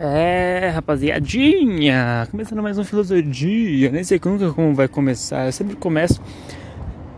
É, 0.00 0.68
rapaziadinha, 0.68 2.28
começando 2.30 2.62
mais 2.62 2.78
um 2.78 2.84
filosofia, 2.84 3.90
nem 3.90 4.04
sei 4.04 4.20
nunca 4.24 4.52
como 4.52 4.72
vai 4.72 4.86
começar, 4.86 5.46
eu 5.46 5.52
sempre 5.52 5.74
começo. 5.74 6.22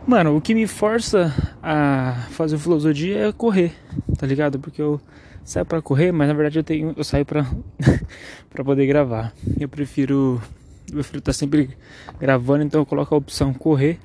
Mano, 0.06 0.34
o 0.34 0.40
que 0.40 0.54
me 0.54 0.66
força 0.66 1.30
a 1.62 2.26
fazer 2.30 2.56
filosofia 2.56 3.28
é 3.28 3.32
correr, 3.32 3.74
tá 4.16 4.26
ligado? 4.26 4.58
Porque 4.58 4.80
eu 4.80 4.98
saio 5.44 5.66
para 5.66 5.82
correr, 5.82 6.10
mas 6.10 6.26
na 6.26 6.32
verdade 6.32 6.58
eu 6.58 6.64
tenho, 6.64 6.94
eu 6.96 7.04
saio 7.04 7.26
para 7.26 7.44
para 8.48 8.64
poder 8.64 8.86
gravar. 8.86 9.34
Eu 9.58 9.68
prefiro 9.68 10.40
eu 10.88 10.94
prefiro 10.94 11.18
estar 11.18 11.32
tá 11.32 11.38
sempre 11.38 11.76
gravando, 12.18 12.64
então 12.64 12.80
eu 12.80 12.86
coloco 12.86 13.14
a 13.14 13.18
opção 13.18 13.52
correr. 13.52 13.98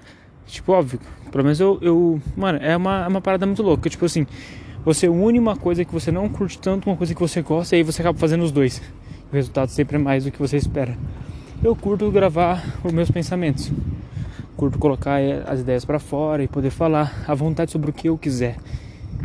Tipo, 0.47 0.73
óbvio, 0.73 0.99
pelo 1.31 1.45
menos 1.45 1.61
eu, 1.61 1.79
eu 1.81 2.21
mano, 2.35 2.59
é 2.61 2.75
uma, 2.75 3.05
é 3.05 3.07
uma 3.07 3.21
parada 3.21 3.45
muito 3.45 3.63
louca, 3.63 3.89
tipo 3.89 4.03
assim, 4.03 4.27
você 4.85 5.09
une 5.09 5.39
uma 5.39 5.57
coisa 5.57 5.83
que 5.83 5.91
você 5.91 6.11
não 6.11 6.29
curte 6.29 6.59
tanto, 6.59 6.87
uma 6.87 6.95
coisa 6.95 7.15
que 7.15 7.19
você 7.19 7.41
gosta, 7.41 7.75
e 7.75 7.79
aí 7.79 7.83
você 7.83 8.03
acaba 8.03 8.19
fazendo 8.19 8.43
os 8.43 8.51
dois. 8.51 8.79
O 9.31 9.35
resultado 9.35 9.69
sempre 9.69 9.95
é 9.95 9.99
mais 9.99 10.23
do 10.23 10.31
que 10.31 10.37
você 10.37 10.57
espera. 10.57 10.95
Eu 11.63 11.75
curto 11.75 12.11
gravar 12.11 12.63
os 12.83 12.93
meus 12.93 13.09
pensamentos. 13.09 13.71
Curto 14.55 14.77
colocar 14.77 15.19
eh, 15.19 15.43
as 15.47 15.61
ideias 15.61 15.83
para 15.83 15.97
fora 15.97 16.43
e 16.43 16.47
poder 16.47 16.69
falar 16.69 17.23
à 17.27 17.33
vontade 17.33 17.71
sobre 17.71 17.89
o 17.89 17.93
que 17.93 18.07
eu 18.07 18.17
quiser. 18.17 18.57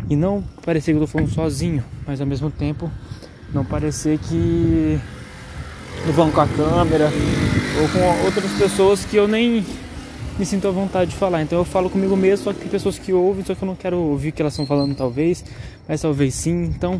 E 0.09 0.17
não 0.17 0.43
parecer 0.65 0.93
que 0.93 0.97
eu 0.97 1.03
tô 1.03 1.07
falando 1.07 1.29
sozinho, 1.29 1.85
mas 2.07 2.21
ao 2.23 2.27
mesmo 2.27 2.51
tempo 2.51 2.91
não 3.53 3.65
parecer 3.65 4.19
que 4.19 4.99
eu 6.07 6.13
vou 6.15 6.31
com 6.31 6.41
a 6.41 6.49
câmera 6.49 7.11
ou 7.81 7.89
com 7.89 8.25
outras 8.25 8.51
pessoas 8.53 9.05
que 9.05 9.17
eu 9.17 9.29
nem 9.29 9.65
me 10.41 10.47
sinto 10.47 10.67
à 10.67 10.71
vontade 10.71 11.11
de 11.11 11.17
falar. 11.17 11.43
Então 11.43 11.59
eu 11.59 11.67
falo 11.67 11.91
comigo 11.91 12.17
mesmo, 12.17 12.45
só 12.45 12.53
que 12.55 12.61
tem 12.61 12.69
pessoas 12.71 12.99
que 12.99 13.13
ouvem, 13.13 13.45
só 13.45 13.55
que 13.55 13.63
eu 13.63 13.67
não 13.67 13.77
quero 13.77 13.99
ouvir 13.99 14.31
o 14.31 14.33
que 14.33 14.41
elas 14.41 14.55
estão 14.55 14.65
falando, 14.65 14.95
talvez, 14.95 15.45
mas 15.87 16.01
talvez 16.01 16.35
sim. 16.35 16.65
Então 16.65 16.99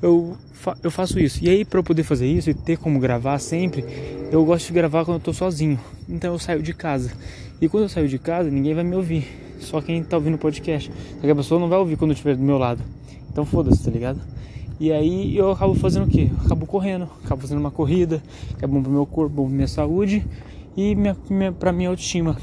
eu, 0.00 0.36
fa 0.52 0.76
eu 0.80 0.88
faço 0.88 1.18
isso. 1.18 1.44
E 1.44 1.50
aí, 1.50 1.64
para 1.64 1.80
eu 1.80 1.82
poder 1.82 2.04
fazer 2.04 2.28
isso 2.28 2.48
e 2.48 2.54
ter 2.54 2.78
como 2.78 3.00
gravar 3.00 3.40
sempre, 3.40 3.84
eu 4.30 4.44
gosto 4.44 4.68
de 4.68 4.72
gravar 4.72 5.04
quando 5.04 5.16
eu 5.16 5.20
tô 5.20 5.32
sozinho. 5.32 5.80
Então 6.08 6.32
eu 6.32 6.38
saio 6.38 6.62
de 6.62 6.72
casa. 6.72 7.10
E 7.60 7.68
quando 7.68 7.82
eu 7.82 7.88
saio 7.88 8.06
de 8.06 8.20
casa, 8.20 8.48
ninguém 8.48 8.72
vai 8.72 8.84
me 8.84 8.94
ouvir. 8.94 9.26
Só 9.58 9.80
quem 9.80 10.00
tá 10.04 10.16
ouvindo 10.16 10.36
o 10.36 10.38
podcast. 10.38 10.92
Só 11.16 11.20
que 11.22 11.30
a 11.30 11.34
pessoa 11.34 11.60
não 11.60 11.68
vai 11.68 11.78
ouvir 11.78 11.96
quando 11.96 12.12
eu 12.12 12.14
estiver 12.14 12.36
do 12.36 12.42
meu 12.42 12.56
lado. 12.56 12.80
Então 13.32 13.44
foda-se, 13.44 13.82
tá 13.82 13.90
ligado? 13.90 14.20
E 14.78 14.92
aí 14.92 15.36
eu 15.36 15.50
acabo 15.50 15.74
fazendo 15.74 16.04
o 16.04 16.08
quê? 16.08 16.28
Eu 16.30 16.46
acabo 16.46 16.66
correndo, 16.66 17.08
acabo 17.24 17.42
fazendo 17.42 17.58
uma 17.58 17.72
corrida, 17.72 18.22
que 18.56 18.64
é 18.64 18.68
bom 18.68 18.80
pro 18.80 18.92
meu 18.92 19.04
corpo, 19.04 19.34
bom 19.34 19.46
pra 19.46 19.54
minha 19.54 19.68
saúde 19.68 20.24
e 20.76 20.94
minha, 20.94 21.16
minha, 21.28 21.52
pra 21.52 21.72
minha 21.72 21.88
autoestima 21.88 22.36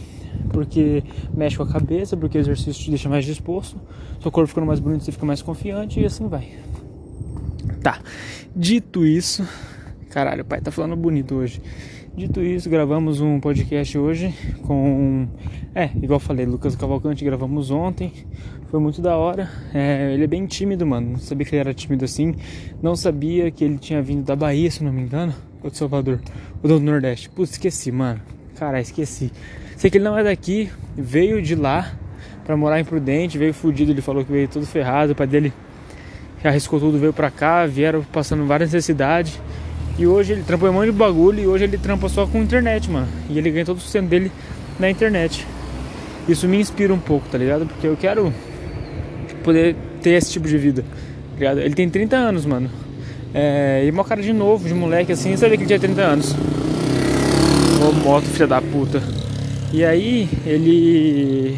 porque 0.49 1.03
mexe 1.33 1.57
com 1.57 1.63
a 1.63 1.67
cabeça, 1.67 2.16
porque 2.16 2.38
o 2.38 2.41
exercício 2.41 2.83
te 2.83 2.89
deixa 2.89 3.09
mais 3.09 3.25
disposto, 3.25 3.80
seu 4.21 4.31
corpo 4.31 4.47
ficando 4.47 4.67
mais 4.67 4.80
bonito, 4.80 5.03
você 5.03 5.11
fica 5.11 5.25
mais 5.25 5.41
confiante 5.41 5.99
e 5.99 6.05
assim 6.05 6.27
vai. 6.27 6.49
Tá, 7.81 7.99
dito 8.55 9.05
isso, 9.05 9.47
caralho, 10.09 10.41
o 10.41 10.45
pai 10.45 10.61
tá 10.61 10.71
falando 10.71 10.95
bonito 10.95 11.35
hoje. 11.35 11.61
Dito 12.17 12.41
isso, 12.41 12.67
gravamos 12.67 13.21
um 13.21 13.39
podcast 13.39 13.95
hoje 13.95 14.33
com. 14.63 15.27
É, 15.75 15.91
igual 16.02 16.19
falei, 16.19 16.47
Lucas 16.47 16.75
Cavalcante 16.75 17.23
gravamos 17.23 17.69
ontem. 17.69 18.11
Foi 18.71 18.80
muito 18.80 19.03
da 19.03 19.15
hora. 19.15 19.47
É, 19.71 20.15
ele 20.15 20.23
é 20.23 20.27
bem 20.27 20.47
tímido, 20.47 20.83
mano. 20.83 21.11
Não 21.11 21.19
sabia 21.19 21.45
que 21.45 21.53
ele 21.53 21.59
era 21.59 21.73
tímido 21.75 22.05
assim. 22.05 22.33
Não 22.81 22.95
sabia 22.95 23.52
que 23.52 23.63
ele 23.63 23.77
tinha 23.77 24.02
vindo 24.02 24.25
da 24.25 24.35
Bahia, 24.35 24.71
se 24.71 24.83
não 24.83 24.91
me 24.91 25.03
engano. 25.03 25.31
Ou 25.63 25.69
de 25.69 25.77
Salvador. 25.77 26.19
Ou 26.63 26.67
do 26.67 26.80
Nordeste. 26.80 27.30
Putz, 27.30 27.52
esqueci, 27.52 27.91
mano. 27.91 28.19
Cara, 28.59 28.81
esqueci. 28.81 29.31
Sei 29.75 29.89
que 29.91 29.97
ele 29.97 30.05
não 30.05 30.17
é 30.17 30.23
daqui, 30.23 30.72
veio 30.97 31.41
de 31.41 31.55
lá 31.55 31.91
para 32.44 32.58
morar 32.58 32.80
em 32.80 32.83
Prudente, 32.83 33.38
veio 33.38 33.53
fudido, 33.53 33.91
ele 33.91 34.02
falou 34.02 34.25
que 34.25 34.31
veio 34.31 34.47
todo 34.47 34.66
ferrado, 34.66 35.11
o 35.11 35.16
pai 35.16 35.27
dele 35.27 35.53
arriscou 36.44 36.80
tudo, 36.80 36.97
veio 36.97 37.14
pra 37.14 37.30
cá, 37.30 37.66
vieram 37.66 38.03
passando 38.03 38.45
várias 38.45 38.72
necessidades. 38.72 39.39
E 39.99 40.08
hoje 40.08 40.33
ele 40.33 40.44
trampou 40.44 40.69
um 40.69 40.73
monte 40.73 40.88
de 40.88 40.91
bagulho 40.91 41.39
e 41.39 41.47
hoje 41.47 41.66
ele 41.66 41.77
trampa 41.77 42.08
só 42.09 42.25
com 42.25 42.41
internet, 42.41 42.89
mano. 42.89 43.08
E 43.30 43.38
ele 43.38 43.52
ganha 43.52 43.66
todo 43.66 43.77
o 43.77 43.80
sustento 43.80 44.08
dele 44.08 44.31
na 44.80 44.89
internet. 44.89 45.45
Isso 46.27 46.47
me 46.47 46.59
inspira 46.59 46.93
um 46.93 46.99
pouco, 46.99 47.27
tá 47.30 47.37
ligado? 47.37 47.65
Porque 47.65 47.87
eu 47.87 47.98
quero 47.98 48.33
poder 49.43 49.76
ter 50.02 50.11
esse 50.11 50.32
tipo 50.32 50.48
de 50.48 50.58
vida, 50.58 50.82
tá 50.82 51.39
ligado? 51.39 51.59
Ele 51.59 51.76
tem 51.76 51.89
30 51.89 52.15
anos, 52.15 52.45
mano. 52.45 52.70
É, 53.33 53.83
e 53.86 53.89
uma 53.92 54.03
cara 54.03 54.21
de 54.21 54.33
novo, 54.33 54.67
de 54.67 54.73
moleque 54.73 55.11
assim, 55.11 55.36
vê 55.36 55.49
que 55.49 55.55
ele 55.55 55.65
tinha 55.65 55.80
30 55.80 56.02
anos. 56.02 56.36
Ô 57.80 57.92
moto, 57.92 58.26
filha 58.26 58.48
da 58.48 58.60
puta. 58.60 59.02
E 59.71 59.86
aí 59.86 60.27
ele 60.45 61.55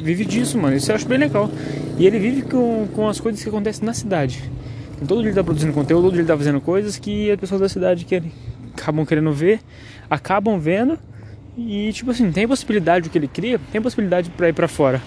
vive 0.00 0.24
disso, 0.24 0.58
mano. 0.58 0.76
Isso 0.76 0.90
eu 0.90 0.96
acho 0.96 1.06
bem 1.06 1.18
legal. 1.18 1.48
E 1.96 2.06
ele 2.06 2.18
vive 2.18 2.42
com, 2.42 2.88
com 2.92 3.08
as 3.08 3.20
coisas 3.20 3.40
que 3.40 3.48
acontecem 3.48 3.84
na 3.84 3.94
cidade. 3.94 4.50
Então, 4.94 5.06
todo 5.06 5.20
dia 5.20 5.28
ele 5.28 5.36
tá 5.36 5.44
produzindo 5.44 5.72
conteúdo, 5.72 6.04
todo 6.04 6.12
dia 6.12 6.22
ele 6.22 6.28
tá 6.28 6.36
fazendo 6.36 6.60
coisas 6.60 6.98
que 6.98 7.30
as 7.30 7.38
pessoas 7.38 7.60
da 7.60 7.68
cidade 7.68 8.04
querem, 8.04 8.32
acabam 8.76 9.06
querendo 9.06 9.32
ver, 9.32 9.60
acabam 10.10 10.58
vendo. 10.58 10.98
E 11.56 11.92
tipo 11.92 12.10
assim, 12.10 12.32
tem 12.32 12.48
possibilidade 12.48 13.08
do 13.08 13.12
que 13.12 13.18
ele 13.18 13.28
cria, 13.28 13.60
tem 13.70 13.80
possibilidade 13.80 14.28
para 14.30 14.48
ir 14.48 14.52
para 14.52 14.66
fora. 14.66 15.00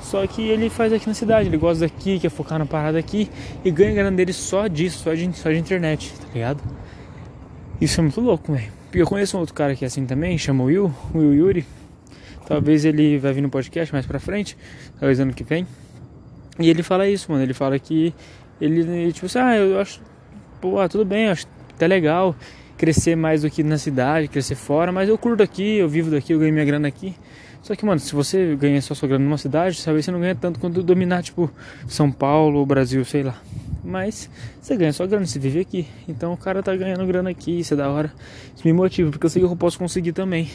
Só 0.00 0.26
que 0.26 0.42
ele 0.42 0.70
faz 0.70 0.92
aqui 0.92 1.06
na 1.06 1.14
cidade, 1.14 1.48
ele 1.48 1.58
gosta 1.58 1.86
daqui, 1.86 2.18
quer 2.18 2.30
focar 2.30 2.58
na 2.58 2.66
parada 2.66 2.98
aqui 2.98 3.28
e 3.64 3.70
ganha 3.70 3.92
grana 3.92 4.16
dele 4.16 4.32
só 4.32 4.66
disso, 4.66 5.04
só 5.04 5.14
de, 5.14 5.30
só 5.36 5.50
de 5.50 5.58
internet, 5.58 6.12
tá 6.14 6.26
ligado? 6.34 6.62
Isso 7.80 8.00
é 8.00 8.02
muito 8.02 8.20
louco, 8.20 8.52
velho. 8.52 8.79
Eu 8.92 9.06
conheço 9.06 9.36
um 9.36 9.40
outro 9.40 9.54
cara 9.54 9.74
que 9.74 9.84
é 9.84 9.86
assim 9.86 10.04
também, 10.04 10.36
chama 10.36 10.64
Will, 10.64 10.92
Will 11.14 11.34
Yuri. 11.34 11.66
Talvez 12.46 12.84
ele 12.84 13.18
vai 13.18 13.32
vir 13.32 13.40
no 13.40 13.48
podcast 13.48 13.92
mais 13.92 14.04
pra 14.04 14.18
frente, 14.18 14.56
talvez 14.98 15.20
ano 15.20 15.32
que 15.32 15.44
vem. 15.44 15.66
E 16.58 16.68
ele 16.68 16.82
fala 16.82 17.08
isso, 17.08 17.30
mano. 17.30 17.44
Ele 17.44 17.54
fala 17.54 17.78
que 17.78 18.12
ele, 18.60 19.12
tipo 19.12 19.26
assim, 19.26 19.38
ah, 19.38 19.56
eu 19.56 19.80
acho, 19.80 20.00
pô, 20.60 20.80
ah, 20.80 20.88
tudo 20.88 21.04
bem, 21.04 21.28
acho 21.28 21.46
até 21.74 21.86
legal 21.86 22.34
crescer 22.80 23.14
mais 23.14 23.42
do 23.42 23.50
que 23.50 23.62
na 23.62 23.76
cidade, 23.76 24.26
crescer 24.26 24.54
fora, 24.54 24.90
mas 24.90 25.06
eu 25.06 25.18
curto 25.18 25.42
aqui, 25.42 25.76
eu 25.76 25.86
vivo 25.86 26.10
daqui, 26.10 26.32
eu 26.32 26.38
ganho 26.38 26.50
minha 26.50 26.64
grana 26.64 26.88
aqui. 26.88 27.14
Só 27.62 27.76
que, 27.76 27.84
mano, 27.84 28.00
se 28.00 28.14
você 28.14 28.56
ganha 28.56 28.80
só 28.80 28.94
sua 28.94 29.06
grana 29.06 29.22
numa 29.22 29.36
cidade, 29.36 29.84
talvez 29.84 30.06
você 30.06 30.10
não 30.10 30.18
ganha 30.18 30.34
tanto 30.34 30.58
quanto 30.58 30.82
dominar, 30.82 31.22
tipo, 31.22 31.50
São 31.86 32.10
Paulo 32.10 32.58
ou 32.58 32.64
Brasil, 32.64 33.04
sei 33.04 33.22
lá. 33.22 33.38
Mas 33.84 34.30
você 34.62 34.78
ganha 34.78 34.94
sua 34.94 35.06
grana, 35.06 35.26
você 35.26 35.38
vive 35.38 35.60
aqui. 35.60 35.86
Então 36.08 36.32
o 36.32 36.38
cara 36.38 36.62
tá 36.62 36.74
ganhando 36.74 37.06
grana 37.06 37.28
aqui, 37.28 37.60
isso 37.60 37.74
é 37.74 37.76
da 37.76 37.90
hora. 37.90 38.10
Isso 38.56 38.66
me 38.66 38.72
motiva, 38.72 39.10
porque 39.10 39.26
eu 39.26 39.30
sei 39.30 39.42
que 39.42 39.46
eu 39.46 39.54
posso 39.54 39.78
conseguir 39.78 40.12
também. 40.12 40.50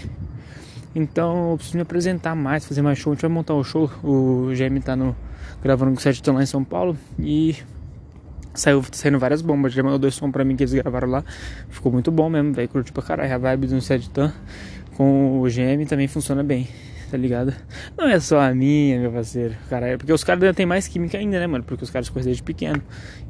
Então 0.96 1.52
eu 1.52 1.58
preciso 1.58 1.78
me 1.78 1.84
apresentar 1.84 2.34
mais, 2.34 2.66
fazer 2.66 2.82
mais 2.82 2.98
show. 2.98 3.14
A 3.14 3.16
gente 3.16 3.22
vai 3.22 3.30
montar 3.30 3.54
o 3.54 3.60
um 3.60 3.64
show. 3.64 3.88
O 4.04 4.48
GM 4.56 4.82
tá 4.82 4.96
no, 4.96 5.16
gravando 5.62 5.92
com 5.92 6.00
o 6.00 6.02
Sete 6.02 6.28
lá 6.32 6.42
em 6.42 6.48
São 6.48 6.64
Paulo. 6.64 6.98
E 7.20 7.56
saiu 8.56 8.84
saindo 8.92 9.20
várias 9.20 9.42
bombas. 9.42 9.74
Já 9.74 9.84
mandou 9.84 10.00
dois 10.00 10.16
sons 10.16 10.32
pra 10.32 10.44
mim 10.44 10.56
que 10.56 10.64
eles 10.64 10.74
gravaram 10.74 11.10
lá. 11.10 11.24
Ficou 11.70 11.92
muito 11.92 12.12
bom 12.12 12.30
mesmo, 12.30 12.54
velho. 12.54 12.68
Curti 12.70 12.92
pra 12.92 13.04
caralho. 13.04 13.34
A 13.34 13.38
vibe 13.38 13.68
do 13.68 13.82
Sete 13.82 14.10
com 14.96 15.42
o 15.42 15.44
GM 15.44 15.86
também 15.88 16.08
funciona 16.08 16.44
bem. 16.44 16.68
Tá 17.12 17.18
ligado? 17.18 17.54
Não 17.96 18.08
é 18.08 18.20
só 18.20 18.40
a 18.40 18.54
minha, 18.54 19.00
meu 19.00 19.12
parceiro. 19.12 19.56
Caralho, 19.70 19.98
porque 19.98 20.12
os 20.12 20.24
caras 20.24 20.42
ainda 20.42 20.54
tem 20.56 20.66
mais 20.66 20.88
química 20.88 21.18
ainda, 21.18 21.40
né, 21.40 21.46
mano? 21.46 21.64
Porque 21.64 21.84
os 21.84 21.90
caras 21.90 22.10
conhecem 22.10 22.32
desde 22.32 22.44
pequeno. 22.44 22.82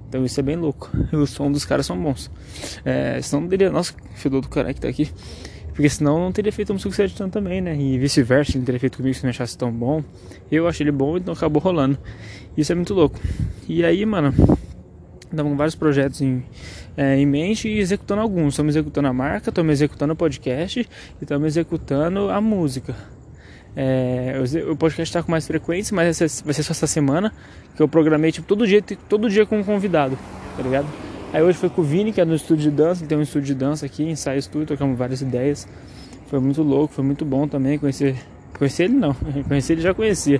Então 0.08 0.24
isso 0.24 0.40
é 0.40 0.44
bem 0.44 0.56
louco. 0.56 0.90
E 1.12 1.16
o 1.16 1.28
som 1.28 1.52
dos 1.52 1.66
caras 1.66 1.85
são 1.85 2.02
bons. 2.02 2.31
É, 2.85 3.19
senão 3.22 3.46
dele, 3.46 3.69
nossa, 3.69 3.94
fedor 4.16 4.41
do 4.41 4.47
cara 4.47 4.74
que 4.74 4.80
tá 4.80 4.88
aqui. 4.88 5.12
Porque 5.75 5.90
senão 5.90 6.19
não 6.19 6.31
teria 6.31 6.53
feito 6.53 6.72
música 6.72 6.90
com 6.90 7.14
tanto 7.16 7.34
também, 7.34 7.59
né? 7.59 7.75
E 7.75 8.00
vice-versa, 8.00 8.58
ele 8.58 8.66
teria 8.66 8.80
feito 8.80 8.96
comigo 8.96 9.14
se 9.14 9.24
não 9.24 9.30
achasse 9.30 9.58
tão 9.58 9.69
bom. 9.69 10.02
Eu 10.50 10.69
achei 10.69 10.85
ele 10.85 10.91
bom, 10.91 11.18
então 11.18 11.34
acabou 11.34 11.62
rolando. 11.62 11.97
Isso 12.56 12.72
é 12.72 12.75
muito 12.75 12.94
louco. 12.94 13.19
E 13.68 13.84
aí, 13.84 14.06
mano, 14.06 14.34
estamos 15.30 15.52
com 15.52 15.58
vários 15.58 15.75
projetos 15.75 16.22
em, 16.22 16.44
é, 16.96 17.18
em 17.18 17.25
mente 17.25 17.68
e 17.68 17.80
executando 17.80 18.22
alguns. 18.22 18.53
Estamos 18.53 18.75
executando 18.75 19.08
a 19.08 19.13
marca, 19.13 19.50
estamos 19.50 19.72
executando 19.74 20.13
o 20.13 20.16
podcast 20.16 20.80
e 20.80 20.88
estamos 21.24 21.47
executando 21.47 22.30
a 22.30 22.40
música. 22.40 22.96
É, 23.75 24.41
o 24.72 24.75
podcast 24.75 25.09
está 25.09 25.22
com 25.22 25.31
mais 25.31 25.46
frequência, 25.46 25.94
mas 25.94 26.19
vai 26.44 26.53
ser 26.53 26.64
só 26.64 26.72
essa 26.72 26.88
semana 26.88 27.34
que 27.75 27.81
eu 27.81 27.88
programei 27.88 28.31
tipo, 28.31 28.47
todo 28.47 28.66
dia, 28.66 28.81
todo 28.81 29.30
dia 29.30 29.46
com 29.46 29.59
um 29.59 29.64
convidado, 29.64 30.18
tá 30.56 30.64
ligado? 30.64 30.88
Aí 31.34 31.41
hoje 31.41 31.58
foi 31.58 31.69
com 31.69 31.81
o 31.81 31.84
Vini, 31.84 32.14
que 32.14 32.22
é 32.22 32.25
no 32.25 32.34
estúdio 32.34 32.72
de 32.72 32.78
dança, 32.78 33.02
ele 33.02 33.09
tem 33.09 33.17
um 33.17 33.22
estúdio 33.22 33.47
de 33.47 33.55
dança 33.55 33.85
aqui, 33.85 34.03
ensaio 34.03 34.40
estúdio, 34.40 34.67
trocamos 34.67 34.97
várias 34.97 35.22
ideias. 35.22 35.67
Foi 36.28 36.40
muito 36.40 36.64
louco, 36.64 36.94
foi 36.94 37.03
muito 37.03 37.26
bom 37.26 37.47
também 37.47 37.78
conhecer. 37.78 38.16
Conhecer 38.58 38.84
ele 38.84 38.94
não, 38.94 39.14
conhecer 39.46 39.73
ele 39.73 39.82
já 39.82 39.94
conhecia. 39.94 40.40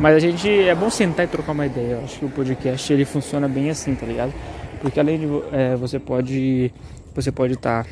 Mas 0.00 0.16
a 0.16 0.18
gente 0.18 0.48
é 0.48 0.74
bom 0.74 0.90
sentar 0.90 1.26
e 1.26 1.28
trocar 1.28 1.52
uma 1.52 1.66
ideia. 1.66 1.92
Eu 1.94 2.04
acho 2.04 2.18
que 2.18 2.24
o 2.24 2.30
podcast 2.30 2.92
ele 2.92 3.04
funciona 3.04 3.48
bem 3.48 3.70
assim, 3.70 3.94
tá 3.94 4.06
ligado? 4.06 4.32
Porque 4.80 4.98
além 4.98 5.18
de 5.20 5.26
é, 5.52 5.76
você 5.76 5.98
pode. 5.98 6.72
Você 7.14 7.30
pode 7.30 7.54
estar. 7.54 7.84
Tá, 7.84 7.90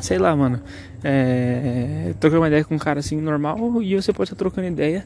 sei 0.00 0.18
lá, 0.18 0.34
mano. 0.36 0.60
É, 1.02 2.12
trocando 2.20 2.42
uma 2.42 2.48
ideia 2.48 2.64
com 2.64 2.74
um 2.74 2.78
cara 2.78 3.00
assim 3.00 3.20
normal 3.20 3.82
e 3.82 3.94
você 3.94 4.12
pode 4.12 4.26
estar 4.26 4.36
tá 4.36 4.38
trocando 4.38 4.66
ideia 4.66 5.04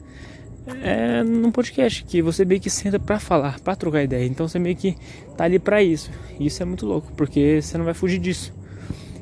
é 0.83 1.23
num 1.23 1.51
podcast 1.51 2.05
que 2.05 2.23
você 2.23 2.45
meio 2.45 2.61
que 2.61 2.71
senta 2.71 2.99
para 2.99 3.19
falar, 3.19 3.59
para 3.61 3.75
trocar 3.75 4.03
ideia. 4.03 4.25
Então 4.27 4.47
você 4.47 4.59
meio 4.59 4.77
que 4.77 4.97
tá 5.37 5.45
ali 5.45 5.59
para 5.59 5.83
isso. 5.83 6.11
E 6.39 6.47
isso 6.47 6.63
é 6.63 6.67
muito 6.67 6.87
louco, 6.87 7.11
porque 7.17 7.61
você 7.61 7.77
não 7.77 7.85
vai 7.85 7.95
fugir 7.95 8.19
disso. 8.19 8.53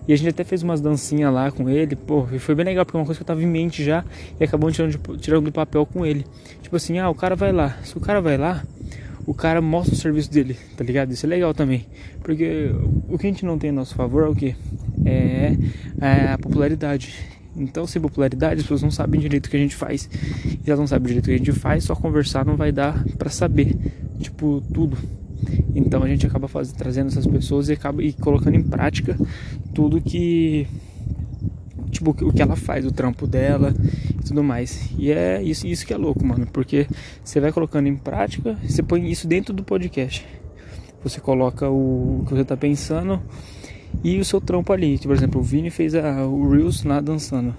E 0.09 0.13
a 0.13 0.17
gente 0.17 0.29
até 0.31 0.45
fez 0.45 0.63
umas 0.63 0.81
dancinhas 0.81 1.33
lá 1.33 1.51
com 1.51 1.69
ele, 1.69 1.95
pô, 1.95 2.27
e 2.33 2.39
foi 2.39 2.55
bem 2.55 2.65
legal, 2.65 2.85
porque 2.85 2.97
é 2.97 3.01
uma 3.01 3.07
coisa 3.07 3.19
que 3.19 3.23
eu 3.23 3.27
tava 3.27 3.43
em 3.43 3.47
mente 3.47 3.85
já 3.85 4.05
e 4.41 4.45
acabou 4.45 4.71
tirando, 4.71 4.99
tirando 5.19 5.45
do 5.45 5.53
papel 5.53 5.87
com 5.87 6.05
ele. 6.05 6.27
Tipo 6.63 6.77
assim, 6.77 6.99
ah, 6.99 7.09
o 7.09 7.15
cara 7.15 7.37
vai 7.37 7.53
lá. 7.53 7.77
Se 7.85 7.97
o 7.97 8.01
cara 8.01 8.21
vai 8.21 8.37
lá, 8.37 8.63
o 9.27 9.35
cara 9.35 9.61
mostra 9.61 9.95
o 9.95 9.97
serviço 9.97 10.31
dele, 10.31 10.57
tá 10.77 10.83
ligado? 10.83 11.13
Isso 11.13 11.27
é 11.27 11.29
legal 11.29 11.55
também. 11.55 11.87
Porque 12.23 12.71
o 13.09 13.19
que 13.19 13.27
a 13.27 13.31
gente 13.31 13.45
não 13.45 13.59
tem 13.59 13.71
a 13.71 13.73
nosso 13.73 13.95
favor 13.95 14.25
é 14.25 14.29
o 14.29 14.35
que? 14.35 14.57
É, 15.05 15.57
é 16.01 16.33
a 16.33 16.39
popularidade. 16.39 17.15
Então, 17.57 17.87
sem 17.87 18.01
popularidade, 18.01 18.57
as 18.57 18.63
pessoas 18.63 18.83
não 18.83 18.91
sabem 18.91 19.21
direito 19.21 19.47
o 19.47 19.51
que 19.51 19.57
a 19.57 19.61
gente 19.61 19.77
faz. 19.77 20.09
E 20.45 20.63
elas 20.67 20.81
não 20.81 20.87
sabem 20.87 21.09
direito 21.09 21.25
o 21.25 21.29
que 21.29 21.35
a 21.35 21.39
gente 21.39 21.53
faz, 21.53 21.85
só 21.85 21.95
conversar 21.95 22.45
não 22.45 22.57
vai 22.57 22.73
dar 22.73 23.05
para 23.19 23.29
saber, 23.29 23.77
tipo, 24.19 24.63
tudo. 24.73 24.97
Então 25.75 26.03
a 26.03 26.09
gente 26.09 26.27
acaba 26.27 26.49
trazendo 26.77 27.09
essas 27.09 27.27
pessoas 27.27 27.69
e 27.69 27.73
acaba 27.73 28.03
e 28.03 28.13
colocando 28.13 28.57
em 28.57 28.63
prática 28.63 29.17
tudo 29.75 30.01
que 30.01 30.67
tipo 31.91 32.11
o 32.11 32.33
que 32.33 32.41
ela 32.41 32.57
faz, 32.57 32.87
o 32.87 32.93
trampo 32.93 33.27
dela 33.27 33.75
e 34.19 34.25
tudo 34.25 34.43
mais. 34.43 34.91
E 34.99 35.11
é 35.11 35.43
isso, 35.43 35.67
isso 35.67 35.87
que 35.87 35.93
é 35.93 35.97
louco, 35.97 36.25
mano, 36.25 36.47
porque 36.53 36.87
você 37.23 37.41
vai 37.41 37.53
colocando 37.53 37.87
em 37.87 37.97
prática, 37.97 38.57
você 38.63 38.83
põe 38.83 39.11
isso 39.11 39.27
dentro 39.27 39.53
do 39.53 39.63
podcast. 39.63 40.27
Você 41.03 41.21
coloca 41.21 41.69
o, 41.69 42.21
o 42.21 42.25
que 42.27 42.35
você 42.35 42.45
tá 42.45 42.57
pensando 42.57 43.21
e 44.05 44.19
o 44.19 44.25
seu 44.25 44.41
trampo 44.41 44.73
ali. 44.73 44.97
Tipo, 44.97 45.09
por 45.09 45.17
exemplo, 45.17 45.41
o 45.41 45.45
Vini 45.45 45.71
fez 45.71 45.95
a, 45.95 46.25
o 46.27 46.49
Reels 46.49 46.85
lá 46.85 47.01
dançando. 47.01 47.55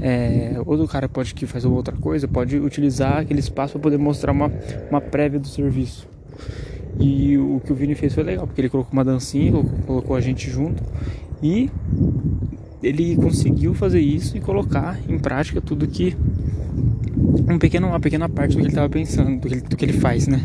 É, 0.00 0.56
outro 0.66 0.86
cara 0.88 1.08
pode 1.08 1.34
que 1.34 1.46
faz 1.46 1.64
outra 1.64 1.96
coisa, 1.96 2.26
pode 2.26 2.58
utilizar 2.58 3.18
aquele 3.18 3.40
espaço 3.40 3.74
para 3.74 3.82
poder 3.82 3.98
mostrar 3.98 4.32
uma, 4.32 4.50
uma 4.90 5.00
prévia 5.00 5.38
do 5.38 5.46
serviço. 5.46 6.08
E 7.00 7.36
o 7.38 7.60
que 7.64 7.72
o 7.72 7.74
Vini 7.74 7.94
fez 7.94 8.14
foi 8.14 8.22
legal, 8.22 8.46
porque 8.46 8.60
ele 8.60 8.68
colocou 8.68 8.92
uma 8.92 9.04
dancinha, 9.04 9.52
colocou 9.86 10.14
a 10.14 10.20
gente 10.20 10.48
junto 10.50 10.82
e 11.42 11.70
ele 12.82 13.16
conseguiu 13.16 13.74
fazer 13.74 14.00
isso 14.00 14.36
e 14.36 14.40
colocar 14.40 14.98
em 15.08 15.18
prática 15.18 15.60
tudo 15.60 15.86
que 15.86 16.16
um 17.48 17.58
pequeno, 17.58 17.88
uma 17.88 18.00
pequena 18.00 18.28
parte 18.28 18.52
do 18.52 18.56
que 18.56 18.62
ele 18.62 18.68
estava 18.68 18.88
pensando, 18.88 19.40
do 19.40 19.48
que 19.48 19.54
ele, 19.54 19.60
do 19.60 19.76
que 19.76 19.84
ele 19.84 19.92
faz, 19.92 20.26
né? 20.26 20.40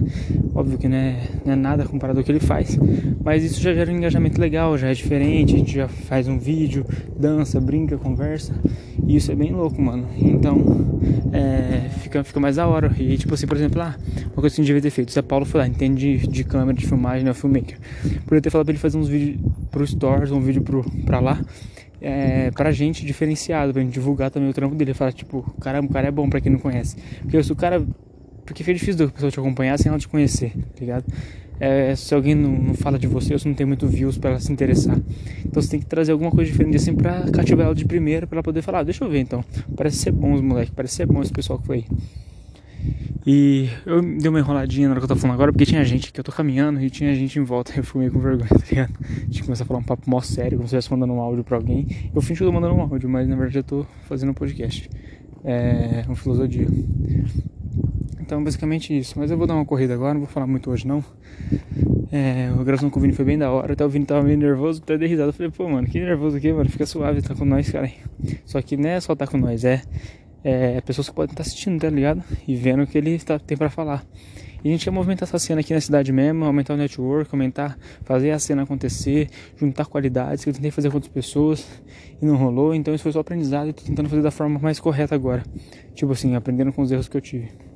Óbvio 0.54 0.78
que 0.78 0.88
não 0.88 0.98
é, 0.98 1.20
não 1.46 1.54
é 1.54 1.56
nada 1.56 1.86
comparado 1.86 2.20
ao 2.20 2.26
que 2.26 2.32
ele 2.32 2.40
faz, 2.40 2.78
mas 3.24 3.44
isso 3.44 3.62
já 3.62 3.74
gera 3.74 3.92
um 3.92 3.96
engajamento 3.96 4.40
legal, 4.40 4.78
já 4.78 4.90
é 4.90 4.94
diferente, 4.94 5.56
a 5.56 5.58
gente 5.58 5.76
já 5.76 5.88
faz 5.88 6.28
um 6.28 6.38
vídeo, 6.38 6.86
dança, 7.18 7.60
brinca, 7.60 7.98
conversa, 7.98 8.54
e 9.08 9.16
isso 9.16 9.32
é 9.32 9.36
bem 9.36 9.52
louco, 9.52 9.82
mano. 9.82 10.08
Então, 10.18 10.58
é, 11.32 11.90
fica, 12.00 12.24
fica 12.24 12.40
mais 12.40 12.58
da 12.58 12.68
hora. 12.68 12.94
E 13.00 13.18
tipo 13.18 13.34
assim, 13.34 13.48
por 13.48 13.56
exemplo, 13.56 13.80
lá, 13.80 13.96
ah, 13.98 14.22
uma 14.26 14.42
coisa 14.42 14.56
que 14.56 14.62
gente 14.62 14.68
devia 14.68 14.82
ter 14.82 14.90
feito, 14.90 15.12
se 15.12 15.20
a 15.20 15.24
Paulo 15.24 15.46
foi 15.46 15.62
lá, 15.62 15.68
entende 15.68 16.18
de, 16.18 16.28
de 16.28 16.44
câmera, 16.44 16.78
de 16.78 16.86
filmagem, 16.86 17.24
né, 17.24 17.34
filmmaker, 17.34 17.78
poderia 18.26 18.42
ter 18.42 18.50
falado 18.50 18.66
pra 18.66 18.74
ele 18.74 18.80
fazer 18.80 18.98
uns 18.98 19.08
vídeos 19.08 19.40
pro 19.72 19.88
Stories, 19.88 20.32
um 20.32 20.42
vídeo 20.42 20.62
pro, 20.62 20.84
pra 21.06 21.20
lá, 21.20 21.42
é, 22.02 22.52
pra 22.52 22.72
gente 22.72 23.06
diferenciado, 23.06 23.74
pra 23.74 23.82
gente 23.82 23.94
divulgar 23.94 24.30
também 24.30 24.50
o 24.50 24.54
trampo 24.54 24.76
dele. 24.76 24.94
Falar, 24.94 25.12
tipo, 25.12 25.44
caramba, 25.60 25.90
o 25.90 25.94
cara 25.94 26.08
é 26.08 26.12
bom 26.12 26.30
pra 26.30 26.40
quem 26.42 26.52
não 26.52 26.60
conhece. 26.60 26.96
Porque 27.22 27.42
se 27.42 27.52
o 27.52 27.56
cara. 27.56 27.84
Porque 28.48 28.64
fica 28.64 28.74
difícil 28.74 28.96
da 28.96 29.12
pessoa 29.12 29.30
te 29.30 29.40
acompanhar 29.40 29.78
sem 29.78 29.90
ela 29.90 30.00
te 30.00 30.08
conhecer, 30.08 30.52
tá 30.52 30.80
ligado? 30.80 31.06
É, 31.60 31.94
se 31.96 32.16
alguém 32.16 32.34
não, 32.34 32.52
não, 32.52 32.74
fala 32.74 32.98
de 32.98 33.08
você 33.08 33.38
se 33.38 33.48
não 33.48 33.54
tem 33.54 33.66
muito 33.66 33.86
views 33.88 34.18
para 34.18 34.32
ela 34.32 34.40
se 34.40 34.52
interessar. 34.52 34.98
Então 35.46 35.62
você 35.62 35.70
tem 35.70 35.80
que 35.80 35.86
trazer 35.86 36.14
alguma 36.14 36.32
coisa 36.32 36.50
diferente 36.50 36.78
assim 36.78 36.96
pra 36.96 37.30
cativar 37.30 37.66
ela 37.66 37.76
de 37.76 37.84
primeira, 37.84 38.26
pra 38.26 38.38
ela 38.38 38.44
poder 38.44 38.62
falar, 38.62 38.80
ah, 38.80 38.84
deixa 38.84 39.04
eu 39.04 39.10
ver 39.10 39.20
então. 39.20 39.44
Parece 39.76 39.98
ser 39.98 40.12
bom 40.12 40.34
os 40.34 40.42
moleques, 40.42 40.74
parece 40.74 40.96
ser 40.96 41.06
bom 41.06 41.22
esse 41.22 41.32
pessoal 41.32 41.60
que 41.60 41.68
foi 41.68 41.78
aí. 41.78 41.86
E 43.26 43.70
eu 43.86 44.02
dei 44.02 44.30
uma 44.30 44.40
enroladinha 44.40 44.88
na 44.88 44.94
hora 44.94 45.02
que 45.02 45.04
eu 45.04 45.10
tô 45.10 45.16
falando 45.18 45.34
agora, 45.34 45.52
porque 45.52 45.66
tinha 45.66 45.84
gente 45.84 46.14
que 46.14 46.20
eu 46.20 46.24
tô 46.24 46.32
caminhando 46.32 46.80
e 46.80 46.90
tinha 46.90 47.14
gente 47.14 47.38
em 47.38 47.44
volta. 47.44 47.74
Eu 47.76 47.84
fui 47.84 48.00
meio 48.00 48.14
com 48.14 48.20
vergonha, 48.20 48.48
tá 48.48 48.64
ligado? 48.70 48.94
Tinha 49.30 49.42
que 49.42 49.44
começar 49.44 49.66
a 49.66 49.68
falar 49.68 49.80
um 49.82 49.84
papo 49.84 50.10
mó 50.10 50.22
sério, 50.22 50.58
como 50.58 50.70
se 50.70 50.76
eu 50.76 50.80
estivesse 50.80 50.98
mandando 50.98 51.20
um 51.20 51.20
áudio 51.20 51.44
pra 51.44 51.58
alguém. 51.58 52.10
Eu 52.16 52.22
fingi 52.22 52.38
que 52.38 52.44
eu 52.44 52.48
tô 52.48 52.54
mandando 52.54 52.76
um 52.76 52.82
áudio, 52.82 53.10
mas 53.10 53.28
na 53.28 53.36
verdade 53.36 53.58
eu 53.58 53.64
tô 53.64 53.86
fazendo 54.08 54.30
um 54.30 54.34
podcast. 54.34 54.90
É 55.44 56.06
um 56.08 56.16
filosofia. 56.16 56.68
Então, 58.28 58.44
basicamente 58.44 58.96
isso. 58.96 59.18
Mas 59.18 59.32
eu 59.32 59.38
vou 59.38 59.48
dar 59.48 59.56
uma 59.56 59.64
corrida 59.64 59.94
agora, 59.94 60.14
não 60.14 60.20
vou 60.20 60.30
falar 60.30 60.46
muito 60.46 60.70
hoje 60.70 60.86
não. 60.86 61.02
É, 62.12 62.50
a 62.50 62.62
gravação 62.62 62.90
com 62.90 63.00
o 63.00 63.02
Vini 63.02 63.14
foi 63.14 63.24
bem 63.24 63.38
da 63.38 63.50
hora. 63.50 63.72
Até 63.72 63.86
o 63.86 63.90
Vini 63.90 64.06
tava 64.06 64.22
meio 64.22 64.38
nervoso, 64.38 64.82
até 64.84 64.98
dei 64.98 65.08
risada. 65.08 65.30
Eu 65.30 65.34
falei, 65.34 65.50
pô, 65.50 65.70
mano, 65.70 65.88
que 65.88 65.98
nervoso 65.98 66.36
aqui, 66.36 66.52
mano. 66.52 66.70
Fica 66.70 66.86
suave, 66.86 67.22
tá 67.22 67.34
com 67.34 67.46
nós, 67.46 67.72
cara. 67.72 67.90
Só 68.44 68.62
que 68.62 68.76
não 68.76 68.90
é 68.90 69.00
só 69.00 69.16
tá 69.16 69.26
com 69.26 69.38
nós, 69.38 69.64
é 69.64 69.82
é, 70.44 70.82
pessoas 70.82 71.10
que 71.10 71.16
podem 71.16 71.32
estar 71.32 71.42
assistindo, 71.42 71.80
tá 71.80 71.90
ligado? 71.90 72.24
E 72.48 72.56
vendo 72.56 72.84
o 72.84 72.88
que 72.88 72.98
ele 72.98 73.18
tá, 73.20 73.40
tem 73.40 73.58
para 73.58 73.70
falar. 73.70 74.06
E 74.64 74.70
a 74.70 74.72
gente 74.72 74.84
quer 74.84 74.92
movimentar 74.92 75.28
essa 75.28 75.38
cena 75.38 75.62
aqui 75.62 75.74
na 75.74 75.80
cidade 75.80 76.12
mesmo, 76.12 76.46
aumentar 76.46 76.74
o 76.74 76.78
network, 76.78 77.30
aumentar, 77.34 77.78
fazer 78.04 78.32
a 78.32 78.40
cena 78.40 78.64
acontecer, 78.64 79.30
juntar 79.56 79.86
qualidades 79.86 80.44
que 80.44 80.50
eu 80.50 80.54
tentei 80.54 80.72
fazer 80.72 80.90
com 80.90 80.96
outras 80.96 81.14
pessoas 81.14 81.66
e 82.22 82.26
não 82.26 82.36
rolou, 82.36 82.74
então 82.74 82.94
isso 82.94 83.04
foi 83.04 83.12
só 83.12 83.20
aprendizado 83.20 83.70
e 83.70 83.74
tô 83.74 83.84
tentando 83.84 84.10
fazer 84.10 84.22
da 84.22 84.32
forma 84.32 84.60
mais 84.60 84.80
correta 84.80 85.14
agora. 85.14 85.44
Tipo 85.94 86.12
assim, 86.12 86.36
aprendendo 86.36 86.74
com 86.74 86.82
os 86.82 86.92
erros 86.92 87.08
que 87.08 87.16
eu 87.16 87.22
tive. 87.22 87.67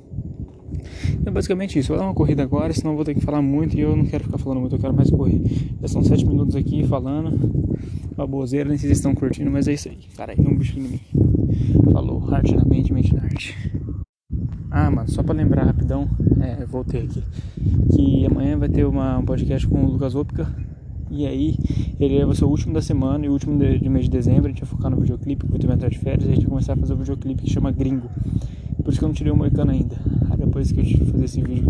É 1.24 1.30
basicamente 1.30 1.78
isso. 1.78 1.88
Vou 1.88 1.98
dar 1.98 2.04
uma 2.04 2.14
corrida 2.14 2.42
agora, 2.42 2.72
senão 2.72 2.94
vou 2.94 3.04
ter 3.04 3.14
que 3.14 3.20
falar 3.20 3.42
muito 3.42 3.76
e 3.76 3.80
eu 3.80 3.96
não 3.96 4.04
quero 4.04 4.24
ficar 4.24 4.38
falando 4.38 4.60
muito, 4.60 4.74
eu 4.74 4.80
quero 4.80 4.94
mais 4.94 5.10
correr. 5.10 5.40
Já 5.80 5.88
são 5.88 6.02
7 6.02 6.26
minutos 6.26 6.56
aqui 6.56 6.86
falando. 6.86 7.50
Uma 8.16 8.26
bozeira, 8.26 8.68
nem 8.68 8.78
sei 8.78 8.82
se 8.82 8.86
vocês 8.88 8.98
estão 8.98 9.14
curtindo, 9.14 9.50
mas 9.50 9.66
é 9.68 9.72
isso 9.72 9.88
aí. 9.88 9.98
Cara, 10.16 10.34
tem 10.36 10.46
um 10.46 10.56
bicho 10.56 10.78
em 10.78 10.82
mim. 10.82 11.00
Falou, 11.92 12.22
arte 12.32 12.54
na 12.54 12.64
mente, 12.64 12.92
mente 12.92 13.14
na 13.14 13.22
arte. 13.22 13.56
Ah, 14.70 14.90
mano, 14.90 15.10
só 15.10 15.22
pra 15.22 15.34
lembrar 15.34 15.64
rapidão, 15.64 16.08
é, 16.40 16.64
voltei 16.64 17.02
aqui. 17.02 17.22
Que 17.94 18.24
amanhã 18.24 18.58
vai 18.58 18.68
ter 18.68 18.86
uma, 18.86 19.18
um 19.18 19.24
podcast 19.24 19.66
com 19.66 19.84
o 19.84 19.90
Lucas 19.90 20.14
Opka. 20.14 20.50
E 21.10 21.26
aí, 21.26 21.56
ele 22.00 22.24
vai 22.24 22.34
ser 22.34 22.46
o 22.46 22.48
último 22.48 22.72
da 22.72 22.80
semana 22.80 23.26
e 23.26 23.28
o 23.28 23.32
último 23.32 23.58
de, 23.58 23.78
de 23.78 23.88
mês 23.90 24.06
de 24.06 24.10
dezembro. 24.10 24.46
A 24.46 24.48
gente 24.48 24.60
vai 24.60 24.68
focar 24.70 24.90
no 24.90 24.98
videoclipe, 24.98 25.46
porque 25.46 25.66
eu 25.66 25.68
vou 25.68 25.76
entrar 25.76 25.90
de 25.90 25.98
férias. 25.98 26.24
E 26.24 26.32
a 26.32 26.34
gente 26.34 26.44
vai 26.44 26.50
começar 26.50 26.72
a 26.72 26.76
fazer 26.76 26.94
o 26.94 26.96
um 26.96 26.98
videoclipe 27.00 27.42
que 27.42 27.50
chama 27.50 27.70
Gringo. 27.70 28.08
Por 28.82 28.90
isso 28.90 28.98
que 28.98 29.04
eu 29.04 29.08
não 29.08 29.14
tirei 29.14 29.30
o 29.30 29.36
moicano 29.36 29.72
ainda. 29.72 29.96
Aí 30.52 30.64
depois 30.64 30.70
que 30.70 31.00
eu 31.00 31.06
fazer 31.06 31.24
esse 31.24 31.40
vídeo 31.40 31.64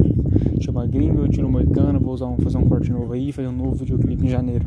chama 0.61 0.87
Gringo, 0.87 1.23
eu 1.23 1.29
tiro 1.29 1.49
moicano, 1.49 2.01
vou 2.01 2.15
usar 2.15 2.27
um, 2.27 2.37
fazer 2.39 2.59
um 2.59 2.69
corte 2.69 2.91
novo 2.91 3.13
aí, 3.13 3.31
fazer 3.31 3.47
um 3.47 3.53
novo 3.53 3.77
videoclipe 3.77 4.27
em 4.27 4.29
janeiro. 4.29 4.67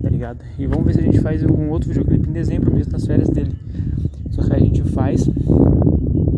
Tá 0.00 0.08
ligado? 0.08 0.44
E 0.56 0.66
vamos 0.66 0.86
ver 0.86 0.94
se 0.94 1.00
a 1.00 1.02
gente 1.02 1.20
faz 1.20 1.42
um 1.42 1.68
outro 1.68 1.88
videoclipe 1.88 2.28
em 2.28 2.32
dezembro 2.32 2.72
mesmo, 2.72 2.92
nas 2.92 3.04
férias 3.04 3.28
dele. 3.28 3.52
Só 4.30 4.42
que 4.42 4.54
a 4.54 4.58
gente 4.58 4.82
faz 4.84 5.28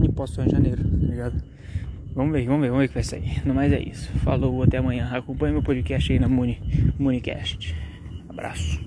e 0.03 0.09
posto 0.09 0.41
em 0.41 0.49
janeiro, 0.49 0.83
tá 0.83 1.07
ligado? 1.07 1.43
Vamos 2.15 2.33
ver, 2.33 2.47
vamos 2.47 2.63
ver, 2.63 2.69
vamos 2.69 2.81
ver 2.81 2.87
o 2.87 2.89
que 2.89 2.95
vai 2.95 3.05
sair. 3.05 3.47
No 3.47 3.55
mais 3.55 3.73
é 3.73 3.81
isso. 3.81 4.09
Falou, 4.19 4.63
até 4.63 4.79
amanhã. 4.79 5.09
Acompanhe 5.13 5.53
meu 5.53 5.63
podcast 5.63 6.13
aí 6.13 6.19
na 6.19 6.29
Muni, 6.29 6.59
Municast. 6.99 7.75
Abraço. 8.29 8.83